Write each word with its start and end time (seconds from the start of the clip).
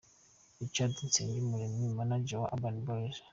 Richard 0.59 0.93
Nsengumuremyi, 1.07 1.87
manager 1.97 2.39
wa 2.41 2.51
Urban 2.55 2.77
Boys. 2.87 3.17